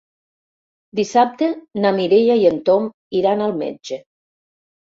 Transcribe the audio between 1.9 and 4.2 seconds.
Mireia i en Tom iran al metge.